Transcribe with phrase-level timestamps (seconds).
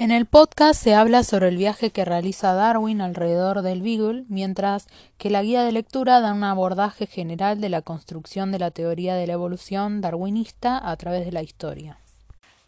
[0.00, 4.86] En el podcast se habla sobre el viaje que realiza Darwin alrededor del Beagle, mientras
[5.16, 9.16] que la guía de lectura da un abordaje general de la construcción de la teoría
[9.16, 11.98] de la evolución darwinista a través de la historia.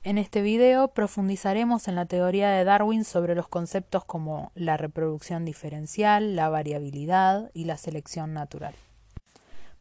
[0.02, 5.44] En este video profundizaremos en la teoría de Darwin sobre los conceptos como la reproducción
[5.44, 8.74] diferencial, la variabilidad y la selección natural.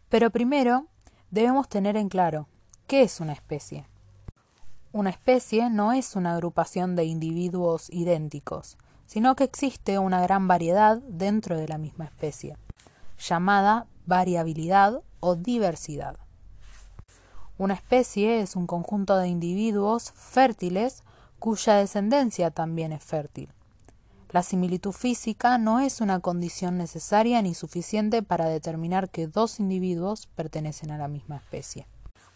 [0.07, 0.85] Pero primero
[1.31, 2.47] debemos tener en claro
[2.85, 3.87] qué es una especie.
[4.91, 8.75] Una especie no es una agrupación de individuos idénticos,
[9.05, 12.57] sino que existe una gran variedad dentro de la misma especie,
[13.19, 16.17] llamada variabilidad o diversidad.
[17.59, 21.03] Una especie es un conjunto de individuos fértiles
[21.37, 23.49] cuya descendencia también es fértil.
[24.31, 30.25] La similitud física no es una condición necesaria ni suficiente para determinar que dos individuos
[30.35, 31.87] pertenecen a la misma especie.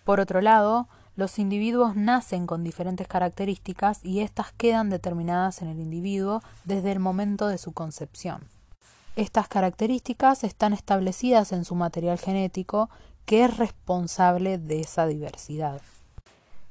[0.03, 5.79] Por otro lado, los individuos nacen con diferentes características y éstas quedan determinadas en el
[5.79, 8.43] individuo desde el momento de su concepción.
[9.15, 12.89] Estas características están establecidas en su material genético
[13.25, 15.81] que es responsable de esa diversidad.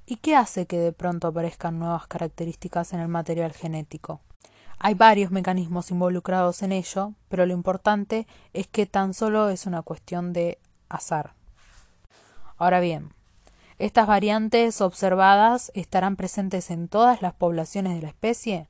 [0.06, 4.20] ¿Y qué hace que de pronto aparezcan nuevas características en el material genético?
[4.80, 9.82] Hay varios mecanismos involucrados en ello, pero lo importante es que tan solo es una
[9.82, 11.34] cuestión de azar.
[12.58, 13.12] Ahora bien,
[13.78, 18.68] ¿Estas variantes observadas estarán presentes en todas las poblaciones de la especie?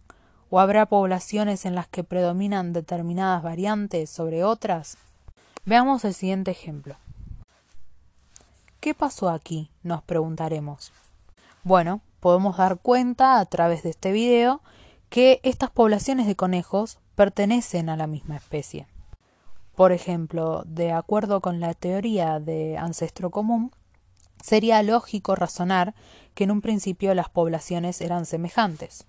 [0.48, 4.97] ¿O habrá poblaciones en las que predominan determinadas variantes sobre otras?
[5.64, 6.97] Veamos el siguiente ejemplo.
[8.80, 9.70] ¿Qué pasó aquí?
[9.83, 10.92] nos preguntaremos.
[11.62, 14.61] Bueno, podemos dar cuenta a través de este video
[15.08, 18.86] que estas poblaciones de conejos pertenecen a la misma especie.
[19.77, 23.73] Por ejemplo, de acuerdo con la teoría de ancestro común,
[24.43, 25.95] sería lógico razonar
[26.35, 29.07] que en un principio las poblaciones eran semejantes.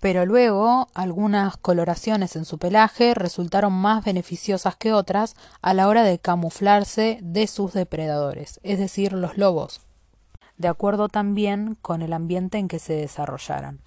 [0.00, 6.04] Pero luego algunas coloraciones en su pelaje resultaron más beneficiosas que otras a la hora
[6.04, 9.80] de camuflarse de sus depredadores, es decir, los lobos,
[10.56, 13.80] de acuerdo también con el ambiente en que se desarrollaran.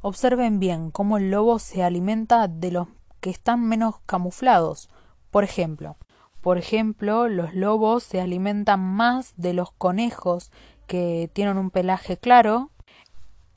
[0.00, 2.88] Observen bien cómo el lobo se alimenta de los
[3.20, 4.88] que están menos camuflados.
[5.30, 5.96] Por ejemplo,
[6.40, 10.50] por ejemplo, los lobos se alimentan más de los conejos
[10.86, 12.70] que tienen un pelaje claro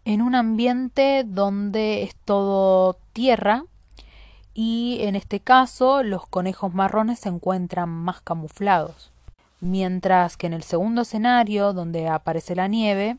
[0.06, 3.64] en un ambiente donde es todo tierra
[4.54, 9.12] y en este caso los conejos marrones se encuentran más camuflados.
[9.62, 13.18] Mientras que en el segundo escenario, donde aparece la nieve,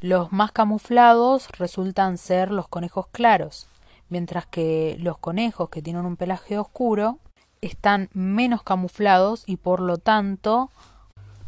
[0.00, 3.66] los más camuflados resultan ser los conejos claros,
[4.08, 7.18] mientras que los conejos que tienen un pelaje oscuro
[7.66, 10.70] están menos camuflados y por lo tanto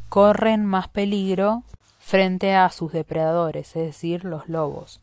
[0.09, 1.63] corren más peligro
[1.99, 5.01] frente a sus depredadores, es decir, los lobos.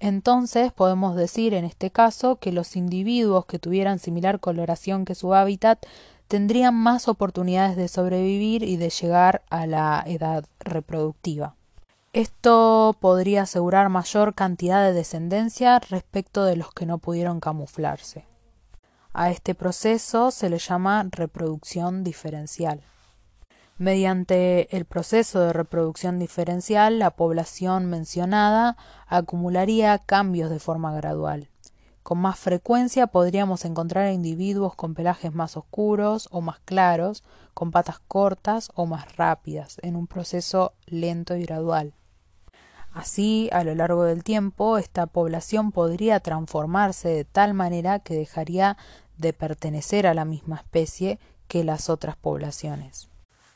[0.00, 5.34] Entonces podemos decir en este caso que los individuos que tuvieran similar coloración que su
[5.34, 5.84] hábitat
[6.28, 11.54] tendrían más oportunidades de sobrevivir y de llegar a la edad reproductiva.
[12.12, 18.24] Esto podría asegurar mayor cantidad de descendencia respecto de los que no pudieron camuflarse.
[19.12, 22.82] A este proceso se le llama reproducción diferencial.
[23.78, 28.76] Mediante el proceso de reproducción diferencial, la población mencionada
[29.06, 31.48] acumularía cambios de forma gradual.
[32.02, 37.22] Con más frecuencia podríamos encontrar individuos con pelajes más oscuros o más claros,
[37.54, 41.94] con patas cortas o más rápidas, en un proceso lento y gradual.
[42.92, 48.76] Así, a lo largo del tiempo, esta población podría transformarse de tal manera que dejaría
[49.16, 51.18] de pertenecer a la misma especie
[51.48, 53.08] que las otras poblaciones,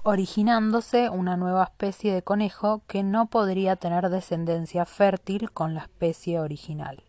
[0.02, 6.40] originándose una nueva especie de conejo que no podría tener descendencia fértil con la especie
[6.40, 7.04] original.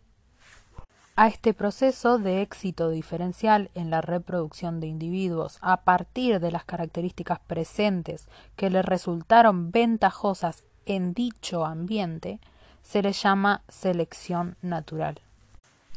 [1.16, 6.64] A este proceso de éxito diferencial en la reproducción de individuos a partir de las
[6.64, 12.40] características presentes que le resultaron ventajosas en dicho ambiente
[12.82, 15.20] se le llama selección natural.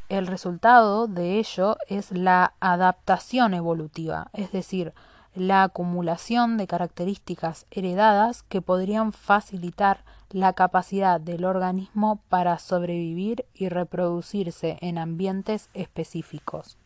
[0.10, 4.94] El resultado de ello es la adaptación evolutiva, es decir,
[5.36, 13.69] la acumulación de características heredadas que podrían facilitar la capacidad del organismo para sobrevivir y
[13.69, 16.78] reproducirse en ambientes específicos,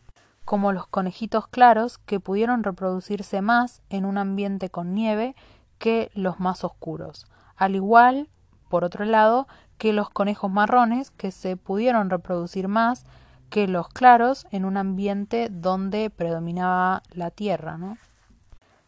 [0.44, 5.34] como los conejitos claros que pudieron reproducirse más en un ambiente con nieve
[5.78, 7.26] que los más oscuros,
[7.62, 8.28] al igual,
[8.68, 9.46] por otro lado,
[9.78, 13.04] que los conejos marrones que se pudieron reproducir más
[13.50, 17.78] que los claros en un ambiente donde predominaba la tierra.
[17.78, 17.98] ¿no?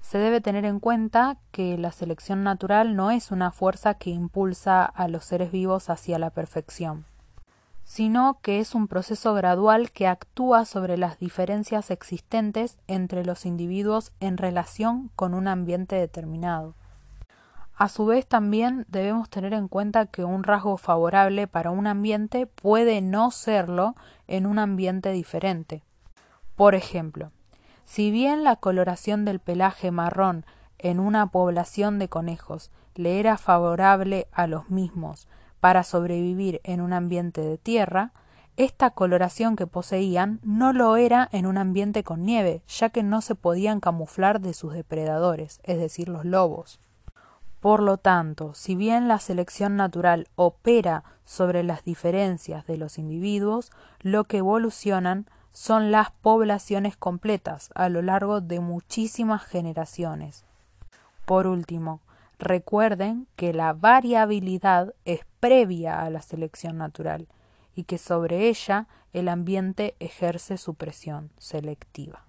[0.01, 4.85] Se debe tener en cuenta que la selección natural no es una fuerza que impulsa
[4.85, 7.05] a los seres vivos hacia la perfección.
[7.87, 14.11] sino que es un proceso gradual que actúa sobre las diferencias existentes entre los individuos
[14.21, 16.75] en relación con un ambiente determinado.
[17.77, 22.47] A su vez también debemos tener en cuenta que un rasgo favorable para un ambiente
[22.47, 23.97] puede no serlo
[24.29, 25.83] en un ambiente diferente.
[26.55, 27.33] Por ejemplo,
[27.85, 30.47] si bien la coloración del pelaje marrón
[30.79, 35.27] en una población de conejos le era favorable a los mismos
[35.59, 38.13] para sobrevivir en un ambiente de tierra,
[38.57, 43.21] esta coloración que poseían no lo era en un ambiente con nieve, ya que no
[43.21, 46.79] se podían camuflar de sus depredadores, es decir, los lobos.
[47.65, 53.73] Por lo tanto, si bien la selección natural opera sobre las diferencias de los individuos,
[54.03, 60.45] lo que evolucionan son las poblaciones completas a lo largo de muchísimas generaciones.
[61.25, 62.03] Por último,
[62.39, 67.29] recuerden que la variabilidad es previa a la selección natural
[67.75, 72.27] y que sobre ella el ambiente ejerce su presión selectiva.